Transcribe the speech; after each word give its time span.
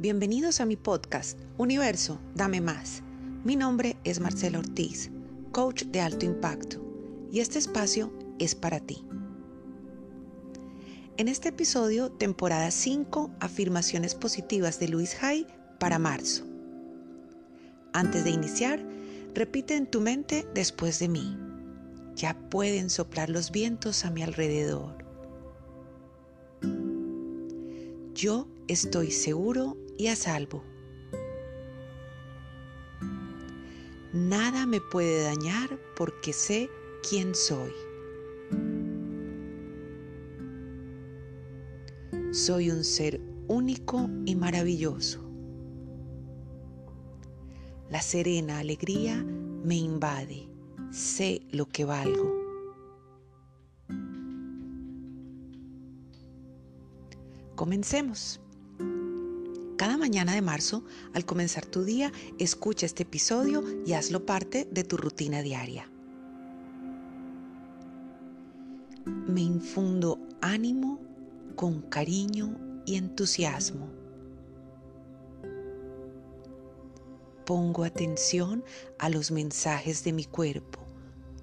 Bienvenidos 0.00 0.60
a 0.60 0.64
mi 0.64 0.76
podcast, 0.76 1.40
Universo, 1.56 2.20
dame 2.36 2.60
más. 2.60 3.02
Mi 3.42 3.56
nombre 3.56 3.96
es 4.04 4.20
Marcela 4.20 4.60
Ortiz, 4.60 5.10
coach 5.50 5.86
de 5.86 6.00
alto 6.00 6.24
impacto, 6.24 6.80
y 7.32 7.40
este 7.40 7.58
espacio 7.58 8.12
es 8.38 8.54
para 8.54 8.78
ti. 8.78 9.04
En 11.16 11.26
este 11.26 11.48
episodio, 11.48 12.12
temporada 12.12 12.70
5, 12.70 13.32
afirmaciones 13.40 14.14
positivas 14.14 14.78
de 14.78 14.86
Luis 14.86 15.20
Hay 15.20 15.48
para 15.80 15.98
marzo. 15.98 16.44
Antes 17.92 18.22
de 18.22 18.30
iniciar, 18.30 18.80
repite 19.34 19.74
en 19.74 19.90
tu 19.90 20.00
mente 20.00 20.46
después 20.54 21.00
de 21.00 21.08
mí. 21.08 21.36
Ya 22.14 22.38
pueden 22.50 22.88
soplar 22.88 23.30
los 23.30 23.50
vientos 23.50 24.04
a 24.04 24.12
mi 24.12 24.22
alrededor. 24.22 25.04
Yo 28.14 28.46
estoy 28.68 29.10
seguro 29.10 29.76
y 29.96 30.08
a 30.08 30.16
salvo. 30.16 30.62
Nada 34.12 34.66
me 34.66 34.80
puede 34.80 35.24
dañar 35.24 35.78
porque 35.96 36.32
sé 36.32 36.70
quién 37.08 37.34
soy. 37.34 37.72
Soy 42.32 42.70
un 42.70 42.84
ser 42.84 43.20
único 43.48 44.08
y 44.26 44.36
maravilloso. 44.36 45.24
La 47.90 48.02
serena 48.02 48.58
alegría 48.58 49.24
me 49.24 49.76
invade. 49.76 50.48
Sé 50.90 51.42
lo 51.50 51.66
que 51.66 51.84
valgo. 51.84 52.34
Comencemos. 57.56 58.40
Cada 59.78 59.96
mañana 59.96 60.34
de 60.34 60.42
marzo, 60.42 60.82
al 61.14 61.24
comenzar 61.24 61.64
tu 61.64 61.84
día, 61.84 62.10
escucha 62.40 62.84
este 62.84 63.04
episodio 63.04 63.62
y 63.86 63.92
hazlo 63.92 64.26
parte 64.26 64.66
de 64.72 64.82
tu 64.82 64.96
rutina 64.96 65.40
diaria. 65.40 65.88
Me 69.04 69.40
infundo 69.40 70.18
ánimo 70.40 70.98
con 71.54 71.82
cariño 71.82 72.58
y 72.86 72.96
entusiasmo. 72.96 73.88
Pongo 77.46 77.84
atención 77.84 78.64
a 78.98 79.08
los 79.08 79.30
mensajes 79.30 80.02
de 80.02 80.12
mi 80.12 80.24
cuerpo. 80.24 80.80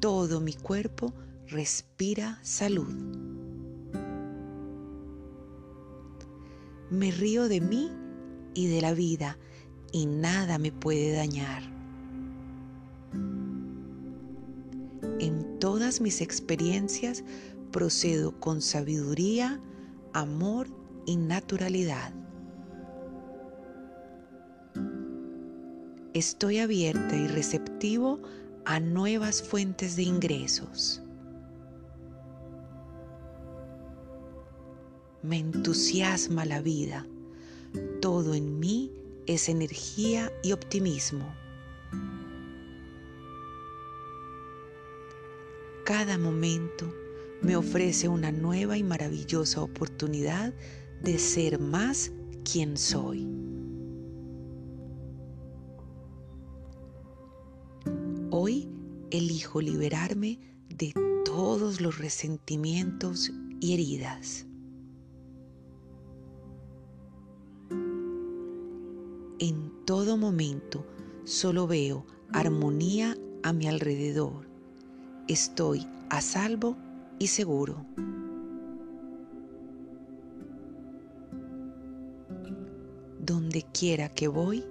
Todo 0.00 0.40
mi 0.40 0.54
cuerpo 0.54 1.14
respira 1.46 2.40
salud. 2.42 2.92
Me 6.90 7.12
río 7.12 7.46
de 7.46 7.60
mí 7.60 7.92
y 8.56 8.66
de 8.66 8.80
la 8.80 8.94
vida 8.94 9.38
y 9.92 10.06
nada 10.06 10.58
me 10.58 10.72
puede 10.72 11.12
dañar. 11.12 11.62
En 15.20 15.58
todas 15.60 16.00
mis 16.00 16.20
experiencias 16.20 17.24
procedo 17.70 18.38
con 18.40 18.62
sabiduría, 18.62 19.60
amor 20.12 20.68
y 21.06 21.16
naturalidad. 21.16 22.12
Estoy 26.14 26.58
abierta 26.58 27.14
y 27.14 27.26
receptivo 27.26 28.20
a 28.64 28.80
nuevas 28.80 29.42
fuentes 29.42 29.96
de 29.96 30.04
ingresos. 30.04 31.02
me 35.26 35.38
entusiasma 35.38 36.44
la 36.44 36.60
vida. 36.60 37.04
Todo 38.00 38.34
en 38.34 38.58
mí 38.58 38.92
es 39.26 39.48
energía 39.48 40.32
y 40.42 40.52
optimismo. 40.52 41.34
Cada 45.84 46.18
momento 46.18 46.92
me 47.42 47.56
ofrece 47.56 48.08
una 48.08 48.32
nueva 48.32 48.76
y 48.76 48.82
maravillosa 48.82 49.62
oportunidad 49.62 50.52
de 51.02 51.18
ser 51.18 51.60
más 51.60 52.12
quien 52.44 52.76
soy. 52.76 53.28
Hoy 58.30 58.68
elijo 59.10 59.60
liberarme 59.60 60.40
de 60.68 60.92
todos 61.24 61.80
los 61.80 61.98
resentimientos 61.98 63.32
y 63.60 63.74
heridas. 63.74 64.46
En 69.38 69.84
todo 69.84 70.16
momento 70.16 70.86
solo 71.24 71.66
veo 71.66 72.06
armonía 72.32 73.18
a 73.42 73.52
mi 73.52 73.68
alrededor. 73.68 74.48
Estoy 75.28 75.86
a 76.08 76.22
salvo 76.22 76.74
y 77.18 77.26
seguro. 77.26 77.84
Donde 83.20 83.66
quiera 83.74 84.08
que 84.08 84.26
voy, 84.28 84.64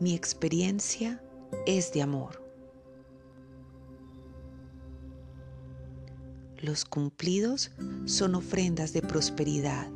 mi 0.00 0.14
experiencia 0.14 1.22
es 1.66 1.92
de 1.92 2.02
amor. 2.02 2.42
Los 6.60 6.84
cumplidos 6.84 7.70
son 8.06 8.34
ofrendas 8.34 8.92
de 8.92 9.02
prosperidad. 9.02 9.88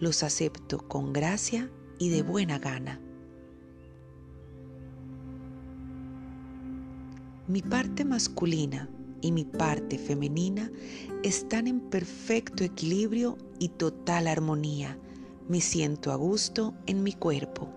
Los 0.00 0.22
acepto 0.22 0.78
con 0.88 1.12
gracia 1.12 1.70
y 1.98 2.08
de 2.08 2.22
buena 2.22 2.58
gana. 2.58 3.03
Mi 7.46 7.60
parte 7.60 8.04
masculina 8.06 8.88
y 9.20 9.30
mi 9.30 9.44
parte 9.44 9.98
femenina 9.98 10.70
están 11.22 11.66
en 11.66 11.80
perfecto 11.80 12.64
equilibrio 12.64 13.36
y 13.58 13.68
total 13.68 14.28
armonía. 14.28 14.98
Me 15.48 15.60
siento 15.60 16.10
a 16.10 16.16
gusto 16.16 16.74
en 16.86 17.02
mi 17.02 17.12
cuerpo. 17.12 17.70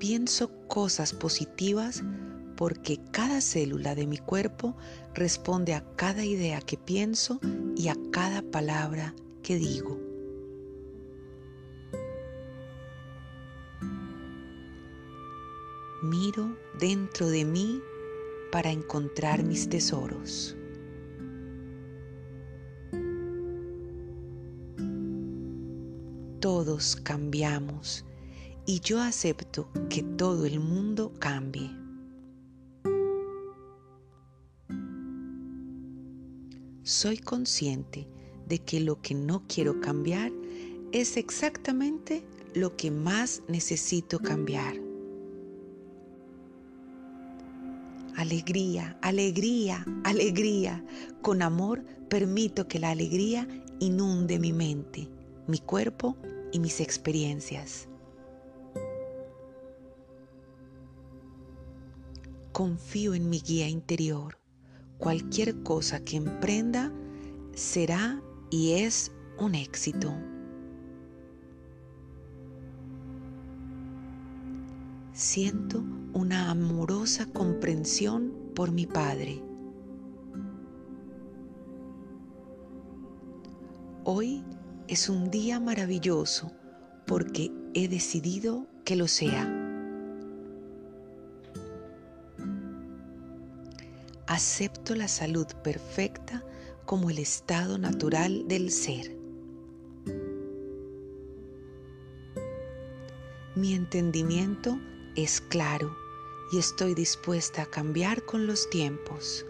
Pienso 0.00 0.50
cosas 0.66 1.12
positivas 1.12 2.02
porque 2.56 2.98
cada 3.12 3.40
célula 3.40 3.94
de 3.94 4.08
mi 4.08 4.18
cuerpo 4.18 4.76
responde 5.14 5.74
a 5.74 5.84
cada 5.94 6.24
idea 6.24 6.60
que 6.60 6.76
pienso 6.76 7.38
y 7.76 7.86
a 7.86 7.96
cada 8.10 8.42
palabra 8.42 9.14
que 9.44 9.56
digo. 9.56 10.11
Miro 16.02 16.56
dentro 16.78 17.28
de 17.28 17.44
mí 17.44 17.80
para 18.50 18.70
encontrar 18.70 19.44
mis 19.44 19.68
tesoros. 19.68 20.56
Todos 26.40 26.96
cambiamos 26.96 28.04
y 28.66 28.80
yo 28.80 29.00
acepto 29.00 29.70
que 29.88 30.02
todo 30.02 30.44
el 30.44 30.58
mundo 30.58 31.12
cambie. 31.18 31.70
Soy 36.82 37.16
consciente 37.16 38.08
de 38.48 38.58
que 38.58 38.80
lo 38.80 39.00
que 39.00 39.14
no 39.14 39.44
quiero 39.46 39.80
cambiar 39.80 40.32
es 40.90 41.16
exactamente 41.16 42.24
lo 42.54 42.76
que 42.76 42.90
más 42.90 43.42
necesito 43.46 44.18
cambiar. 44.18 44.91
Alegría, 48.16 48.98
alegría, 49.00 49.84
alegría. 50.04 50.84
Con 51.22 51.42
amor 51.42 51.84
permito 52.08 52.68
que 52.68 52.78
la 52.78 52.90
alegría 52.90 53.48
inunde 53.80 54.38
mi 54.38 54.52
mente, 54.52 55.08
mi 55.46 55.58
cuerpo 55.58 56.16
y 56.52 56.60
mis 56.60 56.80
experiencias. 56.80 57.88
Confío 62.52 63.14
en 63.14 63.30
mi 63.30 63.40
guía 63.40 63.68
interior. 63.68 64.38
Cualquier 64.98 65.62
cosa 65.62 66.04
que 66.04 66.16
emprenda 66.16 66.92
será 67.54 68.22
y 68.50 68.72
es 68.72 69.10
un 69.38 69.54
éxito. 69.54 70.14
Siento 75.14 75.82
una 76.14 76.50
amorosa 76.50 77.26
comprensión 77.26 78.32
por 78.54 78.70
mi 78.70 78.86
Padre. 78.86 79.42
Hoy 84.04 84.44
es 84.88 85.08
un 85.08 85.30
día 85.30 85.58
maravilloso 85.58 86.52
porque 87.06 87.50
he 87.72 87.88
decidido 87.88 88.66
que 88.84 88.96
lo 88.96 89.08
sea. 89.08 89.48
Acepto 94.26 94.94
la 94.94 95.08
salud 95.08 95.46
perfecta 95.62 96.44
como 96.84 97.10
el 97.10 97.18
estado 97.18 97.78
natural 97.78 98.46
del 98.48 98.70
ser. 98.70 99.16
Mi 103.54 103.74
entendimiento 103.74 104.78
es 105.14 105.40
claro 105.40 106.01
y 106.52 106.58
estoy 106.58 106.94
dispuesta 106.94 107.62
a 107.62 107.66
cambiar 107.66 108.24
con 108.26 108.46
los 108.46 108.68
tiempos. 108.68 109.46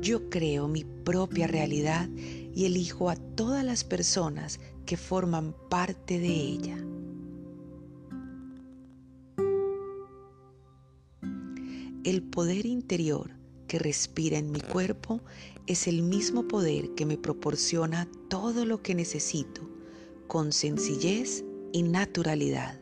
Yo 0.00 0.30
creo 0.30 0.68
mi 0.68 0.84
propia 0.84 1.48
realidad 1.48 2.08
y 2.54 2.64
elijo 2.64 3.10
a 3.10 3.16
todas 3.16 3.64
las 3.64 3.82
personas 3.82 4.60
que 4.86 4.96
forman 4.96 5.54
parte 5.68 6.20
de 6.20 6.28
ella. 6.28 6.78
El 12.04 12.22
poder 12.22 12.66
interior 12.66 13.30
que 13.66 13.78
respira 13.78 14.38
en 14.38 14.52
mi 14.52 14.60
cuerpo 14.60 15.20
es 15.66 15.88
el 15.88 16.02
mismo 16.02 16.46
poder 16.46 16.94
que 16.94 17.06
me 17.06 17.16
proporciona 17.16 18.08
todo 18.28 18.66
lo 18.66 18.82
que 18.82 18.94
necesito 18.94 19.62
con 20.26 20.52
sencillez 20.52 21.44
y 21.72 21.82
naturalidad. 21.82 22.78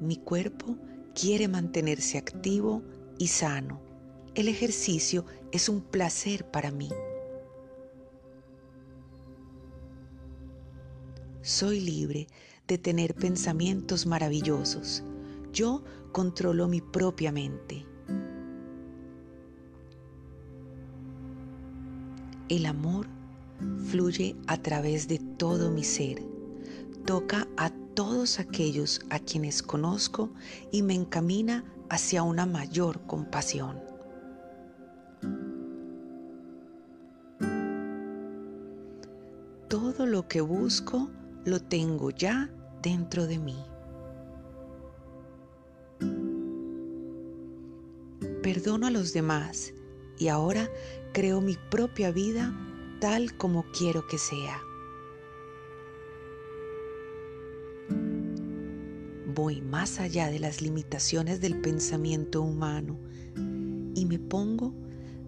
Mi 0.00 0.16
cuerpo 0.16 0.76
quiere 1.14 1.48
mantenerse 1.48 2.18
activo 2.18 2.82
y 3.18 3.28
sano. 3.28 3.80
El 4.34 4.48
ejercicio 4.48 5.24
es 5.52 5.68
un 5.68 5.80
placer 5.80 6.50
para 6.50 6.70
mí. 6.70 6.90
Soy 11.40 11.80
libre 11.80 12.26
de 12.66 12.78
tener 12.78 13.14
pensamientos 13.14 14.06
maravillosos. 14.06 15.04
Yo 15.52 15.84
controlo 16.12 16.68
mi 16.68 16.80
propia 16.80 17.32
mente. 17.32 17.86
El 22.48 22.66
amor 22.66 23.06
fluye 23.90 24.36
a 24.46 24.56
través 24.56 25.08
de 25.08 25.18
todo 25.18 25.70
mi 25.70 25.84
ser. 25.84 26.22
Toca 27.04 27.46
a 27.56 27.70
todos 27.94 28.40
aquellos 28.40 29.00
a 29.10 29.18
quienes 29.18 29.62
conozco 29.62 30.32
y 30.72 30.82
me 30.82 30.94
encamina 30.94 31.64
hacia 31.88 32.22
una 32.22 32.46
mayor 32.46 33.06
compasión. 33.06 33.80
Todo 39.68 40.06
lo 40.06 40.28
que 40.28 40.40
busco 40.40 41.10
lo 41.44 41.60
tengo 41.60 42.10
ya 42.10 42.50
dentro 42.82 43.26
de 43.26 43.38
mí. 43.38 43.56
Perdono 48.42 48.86
a 48.86 48.90
los 48.90 49.12
demás 49.12 49.72
y 50.18 50.28
ahora 50.28 50.68
creo 51.12 51.40
mi 51.40 51.56
propia 51.70 52.10
vida 52.10 52.52
tal 53.00 53.36
como 53.36 53.64
quiero 53.72 54.06
que 54.06 54.18
sea. 54.18 54.60
Voy 59.34 59.60
más 59.60 59.98
allá 60.00 60.30
de 60.30 60.38
las 60.38 60.62
limitaciones 60.62 61.40
del 61.40 61.60
pensamiento 61.60 62.42
humano 62.42 62.98
y 63.94 64.06
me 64.06 64.18
pongo 64.18 64.74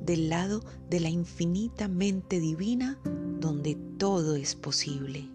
del 0.01 0.29
lado 0.29 0.63
de 0.89 1.01
la 1.01 1.09
infinita 1.09 1.89
mente 1.89 2.39
divina 2.39 2.99
donde 3.41 3.75
todo 3.99 4.37
es 4.37 4.55
posible. 4.55 5.29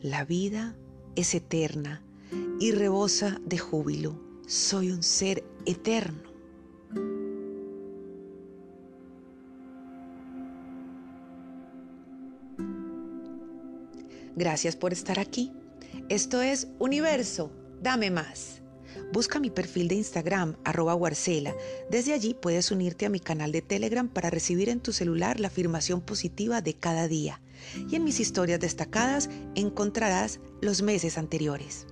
La 0.00 0.24
vida 0.24 0.76
es 1.16 1.34
eterna 1.34 2.04
y 2.60 2.70
rebosa 2.70 3.40
de 3.44 3.58
júbilo. 3.58 4.20
Soy 4.46 4.92
un 4.92 5.02
ser 5.02 5.44
eterno. 5.66 6.37
Gracias 14.38 14.76
por 14.76 14.92
estar 14.92 15.18
aquí. 15.18 15.52
Esto 16.08 16.42
es 16.42 16.68
Universo, 16.78 17.50
dame 17.82 18.12
más. 18.12 18.62
Busca 19.12 19.40
mi 19.40 19.50
perfil 19.50 19.88
de 19.88 19.96
Instagram, 19.96 20.56
arroba 20.64 20.94
Guarcela. 20.94 21.56
Desde 21.90 22.12
allí 22.12 22.34
puedes 22.34 22.70
unirte 22.70 23.04
a 23.04 23.08
mi 23.08 23.18
canal 23.18 23.50
de 23.50 23.62
Telegram 23.62 24.08
para 24.08 24.30
recibir 24.30 24.68
en 24.68 24.78
tu 24.78 24.92
celular 24.92 25.40
la 25.40 25.48
afirmación 25.48 26.00
positiva 26.00 26.62
de 26.62 26.74
cada 26.74 27.08
día. 27.08 27.40
Y 27.90 27.96
en 27.96 28.04
mis 28.04 28.20
historias 28.20 28.60
destacadas 28.60 29.28
encontrarás 29.56 30.38
los 30.60 30.82
meses 30.82 31.18
anteriores. 31.18 31.88